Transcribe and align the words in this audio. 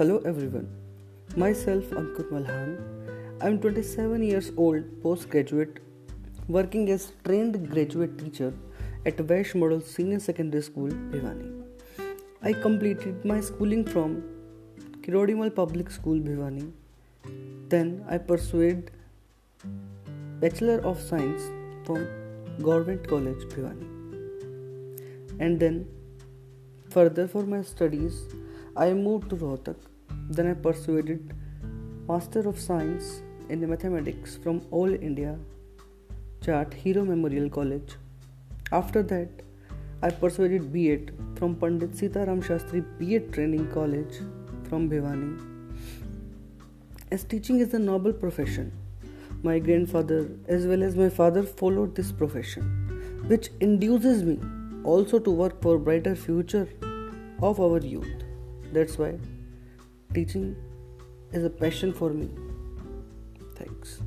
Hello 0.00 0.14
everyone. 0.28 0.66
Myself 1.36 1.88
Ankur 2.02 2.24
Malhan. 2.34 2.68
I'm 3.42 3.58
27 3.60 4.22
years 4.22 4.50
old, 4.56 4.86
postgraduate, 5.02 5.80
working 6.48 6.88
as 6.88 7.12
trained 7.22 7.58
graduate 7.70 8.16
teacher 8.18 8.54
at 9.04 9.18
Vaish 9.18 9.54
Model 9.54 9.82
Senior 9.82 10.20
Secondary 10.20 10.62
School, 10.62 10.88
Bhiwani. 10.88 11.50
I 12.42 12.54
completed 12.54 13.26
my 13.26 13.42
schooling 13.42 13.84
from 13.84 14.22
Kirodimal 15.02 15.54
Public 15.54 15.90
School, 15.90 16.18
Bhiwani. 16.18 16.72
Then 17.68 18.02
I 18.08 18.16
pursued 18.16 18.90
Bachelor 20.40 20.78
of 20.82 20.98
Science 20.98 21.42
from 21.84 22.08
Government 22.62 23.06
College, 23.06 23.42
Bhiwani. 23.50 23.90
And 25.38 25.60
then 25.60 25.86
further 26.88 27.28
for 27.28 27.42
my 27.42 27.60
studies, 27.60 28.22
I 28.82 28.94
moved 28.94 29.28
to 29.28 29.36
Rohtak. 29.36 29.76
Then 30.30 30.46
I 30.46 30.54
pursued 30.54 31.34
Master 32.08 32.48
of 32.48 32.58
Science 32.58 33.20
in 33.50 33.68
Mathematics 33.68 34.36
from 34.42 34.62
All 34.70 34.94
India 35.08 35.38
Jat 36.40 36.72
Hero 36.72 37.04
Memorial 37.04 37.50
College. 37.50 37.96
After 38.72 39.02
that, 39.02 39.28
I 40.02 40.08
pursued 40.08 40.72
B.Ed 40.72 41.12
from 41.36 41.56
Pandit 41.56 41.90
Sitaram 41.90 42.42
Shastri 42.42 42.82
B.Ed 42.98 43.34
Training 43.34 43.70
College 43.70 44.14
from 44.70 44.88
Bhiwani. 44.88 45.34
As 47.10 47.22
teaching 47.24 47.60
is 47.60 47.74
a 47.74 47.78
noble 47.78 48.14
profession, 48.14 48.72
my 49.42 49.58
grandfather 49.58 50.26
as 50.48 50.66
well 50.66 50.82
as 50.82 50.96
my 50.96 51.10
father 51.10 51.42
followed 51.42 51.94
this 51.94 52.12
profession, 52.12 52.72
which 53.26 53.50
induces 53.60 54.22
me 54.22 54.40
also 54.84 55.18
to 55.18 55.30
work 55.30 55.60
for 55.60 55.78
brighter 55.78 56.16
future 56.16 56.66
of 57.42 57.60
our 57.60 57.80
youth. 57.80 58.29
That's 58.72 58.98
why 58.98 59.18
teaching 60.14 60.56
is 61.32 61.44
a 61.44 61.50
passion 61.50 61.92
for 61.92 62.10
me. 62.10 62.28
Thanks. 63.56 64.00